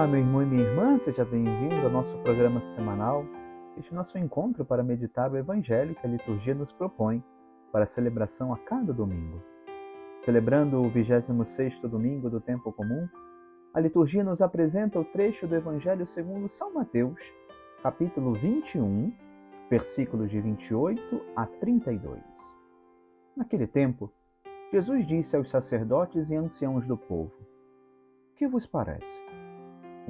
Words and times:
Olá, 0.00 0.08
meu 0.08 0.20
irmão 0.20 0.42
e 0.42 0.46
minha 0.46 0.62
irmã, 0.62 0.96
seja 0.96 1.26
bem-vindo 1.26 1.84
ao 1.84 1.90
nosso 1.90 2.16
programa 2.20 2.58
semanal, 2.58 3.22
este 3.76 3.94
nosso 3.94 4.16
encontro 4.16 4.64
para 4.64 4.82
meditar 4.82 5.30
o 5.30 5.36
Evangelho 5.36 5.94
que 5.94 6.06
a 6.06 6.08
liturgia 6.08 6.54
nos 6.54 6.72
propõe 6.72 7.22
para 7.70 7.84
celebração 7.84 8.50
a 8.50 8.56
cada 8.56 8.94
domingo. 8.94 9.42
Celebrando 10.24 10.80
o 10.82 10.90
26º 10.90 11.86
domingo 11.86 12.30
do 12.30 12.40
tempo 12.40 12.72
comum, 12.72 13.06
a 13.74 13.80
liturgia 13.80 14.24
nos 14.24 14.40
apresenta 14.40 14.98
o 14.98 15.04
trecho 15.04 15.46
do 15.46 15.54
Evangelho 15.54 16.06
segundo 16.06 16.48
São 16.48 16.72
Mateus, 16.72 17.20
capítulo 17.82 18.32
21, 18.32 19.12
versículos 19.68 20.30
de 20.30 20.40
28 20.40 21.20
a 21.36 21.44
32. 21.44 22.18
Naquele 23.36 23.66
tempo, 23.66 24.10
Jesus 24.72 25.06
disse 25.06 25.36
aos 25.36 25.50
sacerdotes 25.50 26.30
e 26.30 26.36
anciãos 26.36 26.86
do 26.86 26.96
povo: 26.96 27.34
Que 28.34 28.48
vos 28.48 28.66
parece? 28.66 29.39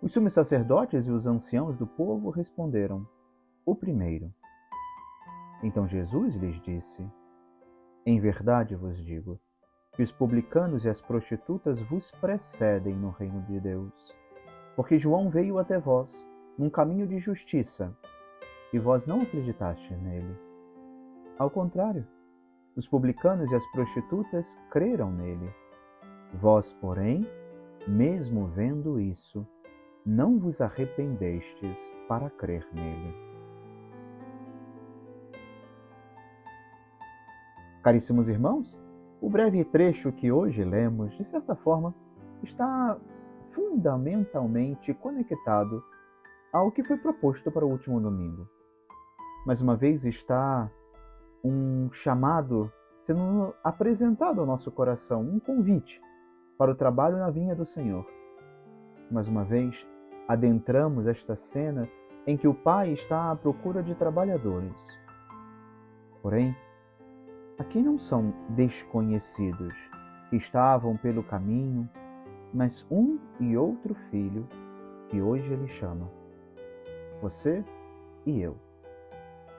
Os 0.00 0.12
sumos 0.12 0.32
sacerdotes 0.32 1.06
e 1.06 1.10
os 1.10 1.26
anciãos 1.26 1.76
do 1.76 1.86
povo 1.86 2.30
responderam: 2.30 3.04
O 3.66 3.74
primeiro. 3.74 4.32
Então 5.62 5.88
Jesus 5.88 6.36
lhes 6.36 6.60
disse: 6.62 7.04
Em 8.06 8.20
verdade 8.20 8.76
vos 8.76 8.96
digo 9.04 9.40
que 9.96 10.02
os 10.04 10.12
publicanos 10.12 10.84
e 10.84 10.88
as 10.88 11.00
prostitutas 11.00 11.80
vos 11.82 12.12
precedem 12.12 12.94
no 12.94 13.10
reino 13.10 13.42
de 13.42 13.58
Deus. 13.58 14.14
Porque 14.76 14.96
João 14.96 15.28
veio 15.28 15.58
até 15.58 15.76
vós 15.80 16.24
num 16.56 16.70
caminho 16.70 17.04
de 17.04 17.18
justiça 17.18 17.92
e 18.72 18.78
vós 18.78 19.04
não 19.04 19.22
acreditastes 19.22 20.00
nele. 20.00 20.36
Ao 21.36 21.50
contrário, 21.50 22.06
os 22.76 22.86
publicanos 22.86 23.50
e 23.50 23.54
as 23.56 23.66
prostitutas 23.72 24.56
creram 24.70 25.10
nele. 25.10 25.52
Vós, 26.34 26.72
porém, 26.74 27.26
mesmo 27.88 28.46
vendo 28.46 29.00
isso, 29.00 29.44
não 30.08 30.38
vos 30.38 30.62
arrependestes 30.62 31.92
para 32.08 32.30
crer 32.30 32.66
nele. 32.72 33.14
Caríssimos 37.82 38.26
irmãos, 38.26 38.80
o 39.20 39.28
breve 39.28 39.62
trecho 39.66 40.10
que 40.10 40.32
hoje 40.32 40.64
lemos, 40.64 41.14
de 41.18 41.24
certa 41.26 41.54
forma, 41.54 41.94
está 42.42 42.96
fundamentalmente 43.50 44.94
conectado 44.94 45.84
ao 46.54 46.72
que 46.72 46.82
foi 46.82 46.96
proposto 46.96 47.52
para 47.52 47.66
o 47.66 47.70
último 47.70 48.00
domingo. 48.00 48.48
Mais 49.44 49.60
uma 49.60 49.76
vez 49.76 50.06
está 50.06 50.70
um 51.44 51.92
chamado 51.92 52.72
sendo 53.02 53.54
apresentado 53.62 54.40
ao 54.40 54.46
nosso 54.46 54.72
coração, 54.72 55.20
um 55.20 55.38
convite 55.38 56.00
para 56.56 56.70
o 56.70 56.74
trabalho 56.74 57.18
na 57.18 57.28
vinha 57.30 57.54
do 57.54 57.66
Senhor. 57.66 58.06
Mais 59.10 59.28
uma 59.28 59.44
vez, 59.44 59.86
adentramos 60.28 61.06
esta 61.06 61.34
cena 61.34 61.88
em 62.26 62.36
que 62.36 62.46
o 62.46 62.52
pai 62.52 62.92
está 62.92 63.30
à 63.30 63.36
procura 63.36 63.82
de 63.82 63.94
trabalhadores. 63.94 64.98
Porém, 66.22 66.54
aqui 67.58 67.80
não 67.80 67.98
são 67.98 68.34
desconhecidos 68.50 69.74
que 70.28 70.36
estavam 70.36 70.94
pelo 70.98 71.22
caminho, 71.22 71.88
mas 72.52 72.86
um 72.90 73.18
e 73.40 73.56
outro 73.56 73.94
filho 74.10 74.46
que 75.08 75.22
hoje 75.22 75.50
ele 75.50 75.68
chama. 75.68 76.10
Você 77.22 77.64
e 78.26 78.38
eu. 78.38 78.56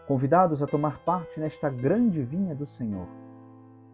Convidados 0.08 0.62
a 0.62 0.68
tomar 0.68 1.00
parte 1.00 1.40
nesta 1.40 1.70
grande 1.70 2.24
vinha 2.24 2.54
do 2.54 2.68
Senhor, 2.68 3.08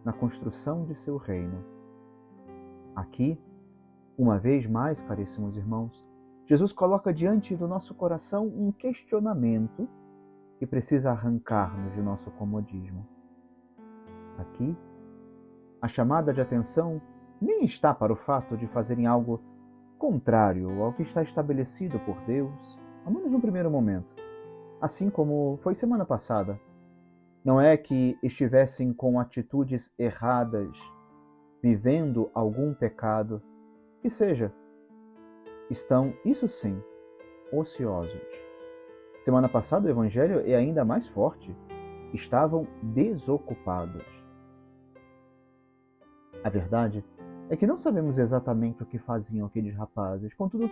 na 0.04 0.12
construção 0.12 0.84
de 0.84 0.94
seu 0.94 1.16
reino. 1.16 1.64
Aqui, 2.94 3.40
uma 4.18 4.38
vez 4.38 4.66
mais, 4.66 5.02
caríssimos 5.02 5.56
irmãos, 5.56 6.05
Jesus 6.46 6.72
coloca 6.72 7.12
diante 7.12 7.56
do 7.56 7.66
nosso 7.66 7.92
coração 7.92 8.46
um 8.46 8.70
questionamento 8.70 9.88
que 10.58 10.66
precisa 10.66 11.10
arrancar-nos 11.10 11.92
de 11.92 12.00
nosso 12.00 12.30
comodismo. 12.32 13.04
Aqui, 14.38 14.76
a 15.82 15.88
chamada 15.88 16.32
de 16.32 16.40
atenção 16.40 17.02
nem 17.40 17.64
está 17.64 17.92
para 17.92 18.12
o 18.12 18.16
fato 18.16 18.56
de 18.56 18.68
fazerem 18.68 19.06
algo 19.06 19.42
contrário 19.98 20.82
ao 20.82 20.92
que 20.92 21.02
está 21.02 21.20
estabelecido 21.20 21.98
por 22.00 22.16
Deus, 22.20 22.78
ao 23.04 23.12
menos 23.12 23.32
no 23.32 23.40
primeiro 23.40 23.70
momento, 23.70 24.14
assim 24.80 25.10
como 25.10 25.58
foi 25.62 25.74
semana 25.74 26.04
passada. 26.04 26.60
Não 27.44 27.60
é 27.60 27.76
que 27.76 28.16
estivessem 28.22 28.92
com 28.92 29.18
atitudes 29.18 29.92
erradas, 29.98 30.70
vivendo 31.60 32.30
algum 32.32 32.72
pecado, 32.72 33.42
que 34.00 34.08
seja, 34.08 34.52
estão, 35.70 36.14
isso 36.24 36.48
sim, 36.48 36.80
ociosos. 37.52 38.20
Semana 39.24 39.48
passada 39.48 39.86
o 39.86 39.90
evangelho 39.90 40.40
é 40.46 40.54
ainda 40.54 40.84
mais 40.84 41.08
forte. 41.08 41.54
Estavam 42.12 42.66
desocupados. 42.82 44.04
A 46.44 46.48
verdade 46.48 47.04
é 47.50 47.56
que 47.56 47.66
não 47.66 47.76
sabemos 47.76 48.18
exatamente 48.18 48.82
o 48.82 48.86
que 48.86 48.98
faziam 48.98 49.46
aqueles 49.46 49.74
rapazes. 49.74 50.32
Contudo, 50.34 50.70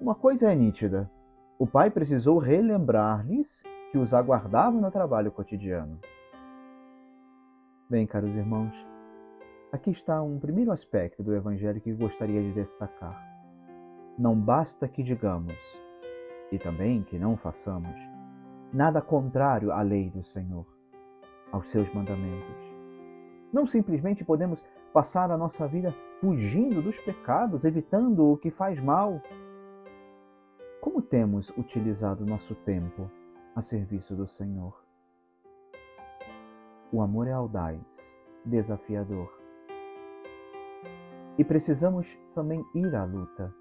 uma 0.00 0.14
coisa 0.14 0.50
é 0.50 0.54
nítida: 0.54 1.10
o 1.58 1.66
pai 1.66 1.90
precisou 1.90 2.38
relembrar-lhes 2.38 3.62
que 3.92 3.98
os 3.98 4.14
aguardavam 4.14 4.80
no 4.80 4.90
trabalho 4.90 5.30
cotidiano. 5.30 6.00
Bem, 7.88 8.06
caros 8.06 8.34
irmãos, 8.34 8.74
aqui 9.70 9.90
está 9.90 10.22
um 10.22 10.40
primeiro 10.40 10.72
aspecto 10.72 11.22
do 11.22 11.34
evangelho 11.34 11.80
que 11.80 11.92
gostaria 11.92 12.42
de 12.42 12.52
destacar 12.52 13.35
não 14.18 14.34
basta 14.34 14.88
que 14.88 15.02
digamos, 15.02 15.58
e 16.50 16.58
também 16.58 17.02
que 17.02 17.18
não 17.18 17.36
façamos, 17.36 17.94
nada 18.72 19.02
contrário 19.02 19.72
à 19.72 19.82
lei 19.82 20.08
do 20.08 20.24
Senhor, 20.24 20.66
aos 21.52 21.68
seus 21.68 21.92
mandamentos. 21.92 22.74
Não 23.52 23.66
simplesmente 23.66 24.24
podemos 24.24 24.64
passar 24.92 25.30
a 25.30 25.36
nossa 25.36 25.66
vida 25.68 25.94
fugindo 26.20 26.80
dos 26.80 26.98
pecados, 26.98 27.64
evitando 27.64 28.32
o 28.32 28.36
que 28.36 28.50
faz 28.50 28.80
mal. 28.80 29.20
Como 30.80 31.02
temos 31.02 31.50
utilizado 31.50 32.24
nosso 32.24 32.54
tempo 32.54 33.10
a 33.54 33.60
serviço 33.60 34.14
do 34.14 34.26
Senhor? 34.26 34.82
O 36.90 37.02
amor 37.02 37.28
é 37.28 37.32
audaz, 37.32 38.14
desafiador. 38.44 39.30
E 41.36 41.44
precisamos 41.44 42.18
também 42.34 42.64
ir 42.74 42.94
à 42.94 43.04
luta 43.04 43.52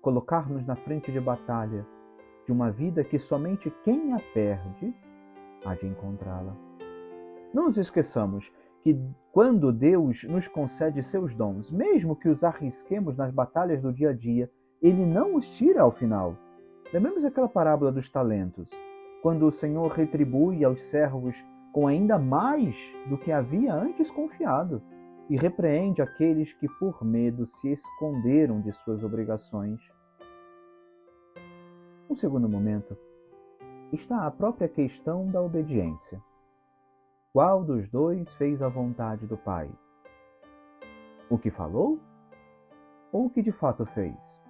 colocar-nos 0.00 0.64
na 0.66 0.76
frente 0.76 1.10
de 1.10 1.20
batalha 1.20 1.86
de 2.46 2.52
uma 2.52 2.70
vida 2.70 3.04
que 3.04 3.18
somente 3.18 3.70
quem 3.84 4.12
a 4.14 4.20
perde 4.32 4.94
há 5.64 5.74
de 5.74 5.86
encontrá-la. 5.86 6.56
Não 7.52 7.64
nos 7.64 7.78
esqueçamos 7.78 8.50
que 8.82 8.98
quando 9.32 9.72
Deus 9.72 10.24
nos 10.24 10.48
concede 10.48 11.02
seus 11.02 11.34
dons, 11.34 11.70
mesmo 11.70 12.16
que 12.16 12.28
os 12.28 12.44
arrisquemos 12.44 13.16
nas 13.16 13.30
batalhas 13.30 13.82
do 13.82 13.92
dia 13.92 14.10
a 14.10 14.12
dia, 14.12 14.50
Ele 14.80 15.04
não 15.04 15.34
os 15.34 15.48
tira 15.56 15.82
ao 15.82 15.90
final. 15.90 16.36
Lembremos 16.92 17.24
aquela 17.24 17.48
parábola 17.48 17.92
dos 17.92 18.08
talentos, 18.08 18.70
quando 19.22 19.46
o 19.46 19.52
Senhor 19.52 19.88
retribui 19.88 20.64
aos 20.64 20.82
servos 20.82 21.36
com 21.72 21.86
ainda 21.86 22.18
mais 22.18 22.76
do 23.08 23.18
que 23.18 23.30
havia 23.30 23.74
antes 23.74 24.10
confiado 24.10 24.80
e 25.28 25.36
repreende 25.36 26.00
aqueles 26.00 26.52
que 26.54 26.68
por 26.78 27.04
medo 27.04 27.46
se 27.46 27.70
esconderam 27.70 28.60
de 28.60 28.72
suas 28.72 29.04
obrigações. 29.04 29.80
Um 32.08 32.16
segundo 32.16 32.48
momento 32.48 32.96
está 33.92 34.26
a 34.26 34.30
própria 34.30 34.68
questão 34.68 35.26
da 35.26 35.40
obediência. 35.40 36.22
Qual 37.32 37.62
dos 37.62 37.88
dois 37.88 38.32
fez 38.34 38.62
a 38.62 38.68
vontade 38.68 39.26
do 39.26 39.36
Pai? 39.36 39.70
O 41.28 41.36
que 41.36 41.50
falou 41.50 42.00
ou 43.12 43.26
o 43.26 43.30
que 43.30 43.42
de 43.42 43.52
fato 43.52 43.84
fez? 43.84 44.40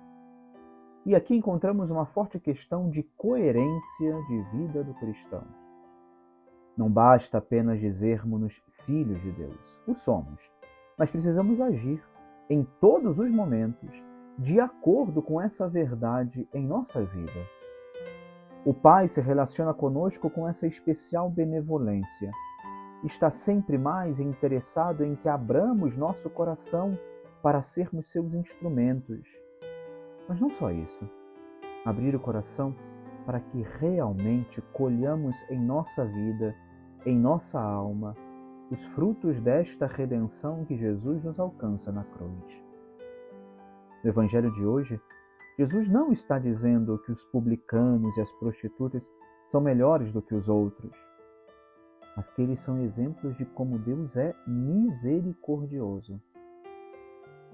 E 1.04 1.14
aqui 1.14 1.34
encontramos 1.34 1.90
uma 1.90 2.06
forte 2.06 2.38
questão 2.38 2.88
de 2.88 3.02
coerência 3.02 4.22
de 4.28 4.42
vida 4.52 4.84
do 4.84 4.94
cristão. 4.94 5.44
Não 6.76 6.88
basta 6.88 7.38
apenas 7.38 7.80
dizermos-nos 7.80 8.62
filhos 8.84 9.20
de 9.20 9.32
Deus, 9.32 9.80
o 9.86 9.94
somos, 9.94 10.52
mas 10.98 11.10
precisamos 11.10 11.60
agir 11.60 12.02
em 12.50 12.66
todos 12.80 13.18
os 13.18 13.30
momentos 13.30 13.90
de 14.38 14.60
acordo 14.60 15.22
com 15.22 15.40
essa 15.40 15.68
verdade 15.68 16.48
em 16.52 16.66
nossa 16.66 17.04
vida. 17.04 17.46
O 18.64 18.74
Pai 18.74 19.08
se 19.08 19.20
relaciona 19.20 19.72
conosco 19.72 20.28
com 20.28 20.48
essa 20.48 20.66
especial 20.66 21.30
benevolência. 21.30 22.30
Está 23.04 23.30
sempre 23.30 23.78
mais 23.78 24.18
interessado 24.18 25.04
em 25.04 25.14
que 25.14 25.28
abramos 25.28 25.96
nosso 25.96 26.28
coração 26.28 26.98
para 27.42 27.62
sermos 27.62 28.10
seus 28.10 28.34
instrumentos. 28.34 29.26
Mas 30.28 30.40
não 30.40 30.50
só 30.50 30.70
isso. 30.70 31.08
Abrir 31.84 32.14
o 32.14 32.20
coração 32.20 32.74
para 33.24 33.40
que 33.40 33.62
realmente 33.78 34.60
colhamos 34.72 35.42
em 35.50 35.60
nossa 35.60 36.04
vida, 36.04 36.54
em 37.06 37.16
nossa 37.16 37.60
alma, 37.60 38.14
os 38.70 38.84
frutos 38.86 39.40
desta 39.40 39.86
redenção 39.86 40.64
que 40.64 40.76
Jesus 40.76 41.24
nos 41.24 41.40
alcança 41.40 41.90
na 41.90 42.04
cruz. 42.04 42.62
No 44.04 44.10
Evangelho 44.10 44.52
de 44.52 44.64
hoje, 44.64 45.00
Jesus 45.58 45.88
não 45.88 46.12
está 46.12 46.38
dizendo 46.38 46.98
que 46.98 47.10
os 47.10 47.24
publicanos 47.24 48.16
e 48.16 48.20
as 48.20 48.30
prostitutas 48.32 49.10
são 49.46 49.60
melhores 49.60 50.12
do 50.12 50.20
que 50.20 50.34
os 50.34 50.48
outros, 50.48 50.92
mas 52.14 52.28
que 52.28 52.42
eles 52.42 52.60
são 52.60 52.78
exemplos 52.80 53.36
de 53.36 53.46
como 53.46 53.78
Deus 53.78 54.16
é 54.16 54.34
misericordioso. 54.46 56.20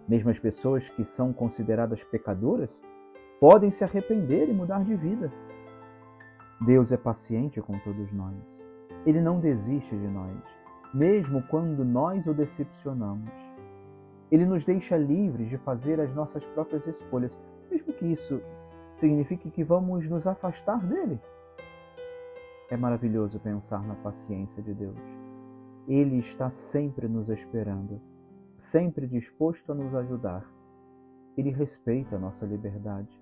Mesmo 0.08 0.30
as 0.30 0.38
pessoas 0.38 0.88
que 0.88 1.04
são 1.04 1.32
consideradas 1.32 2.02
pecadoras 2.02 2.82
podem 3.40 3.70
se 3.70 3.84
arrepender 3.84 4.48
e 4.48 4.52
mudar 4.52 4.84
de 4.84 4.96
vida. 4.96 5.32
Deus 6.60 6.92
é 6.92 6.96
paciente 6.96 7.60
com 7.60 7.78
todos 7.78 8.12
nós. 8.12 8.66
Ele 9.06 9.20
não 9.20 9.38
desiste 9.38 9.96
de 9.96 10.08
nós, 10.08 10.42
mesmo 10.94 11.42
quando 11.42 11.84
nós 11.84 12.28
o 12.28 12.32
decepcionamos. 12.32 13.32
Ele 14.30 14.46
nos 14.46 14.64
deixa 14.64 14.96
livres 14.96 15.48
de 15.48 15.58
fazer 15.58 16.00
as 16.00 16.14
nossas 16.14 16.46
próprias 16.46 16.86
escolhas, 16.86 17.36
mesmo 17.68 17.92
que 17.92 18.06
isso 18.06 18.40
signifique 18.96 19.50
que 19.50 19.64
vamos 19.64 20.08
nos 20.08 20.26
afastar 20.28 20.86
dele. 20.86 21.20
É 22.70 22.76
maravilhoso 22.76 23.40
pensar 23.40 23.82
na 23.84 23.96
paciência 23.96 24.62
de 24.62 24.72
Deus. 24.72 24.96
Ele 25.88 26.18
está 26.18 26.48
sempre 26.48 27.08
nos 27.08 27.28
esperando, 27.28 28.00
sempre 28.56 29.06
disposto 29.06 29.72
a 29.72 29.74
nos 29.74 29.94
ajudar. 29.94 30.48
Ele 31.36 31.50
respeita 31.50 32.14
a 32.14 32.18
nossa 32.18 32.46
liberdade, 32.46 33.20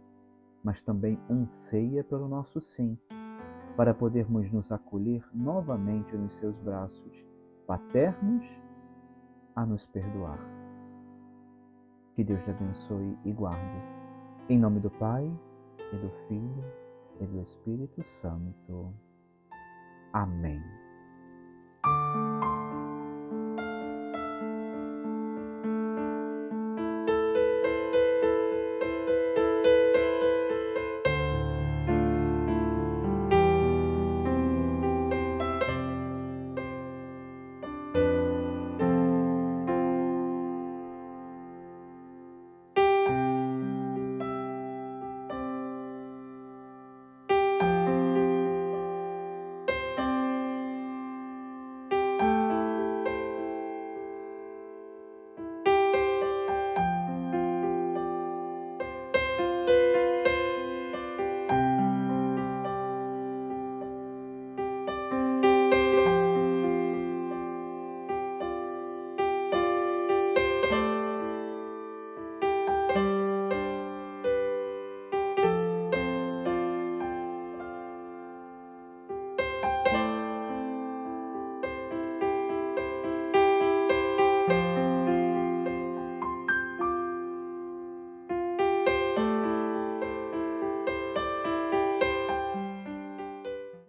mas 0.63 0.81
também 0.83 1.19
anseia 1.29 2.05
pelo 2.05 2.29
nosso 2.29 2.61
sim, 2.61 2.97
para 3.77 3.95
podermos 3.95 4.53
nos 4.53 4.71
acolher 4.71 5.27
novamente 5.35 6.15
nos 6.15 6.37
seus 6.37 6.57
braços, 6.59 7.32
paternos 7.73 8.45
a 9.57 9.65
nos 9.65 9.87
perdoar. 9.87 10.39
Que 12.15 12.23
Deus 12.23 12.45
lhe 12.45 12.51
abençoe 12.51 13.19
e 13.25 13.33
guarde. 13.33 13.83
Em 14.51 14.59
nome 14.59 14.79
do 14.79 14.91
Pai, 14.91 15.25
e 15.91 15.97
do 15.97 16.11
Filho, 16.29 16.65
e 17.19 17.25
do 17.25 17.41
Espírito 17.41 18.03
Santo. 18.07 18.93
Amém. 20.13 20.82